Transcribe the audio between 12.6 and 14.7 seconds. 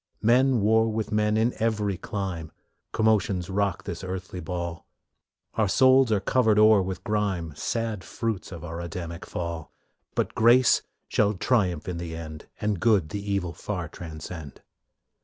good the evil far transcend.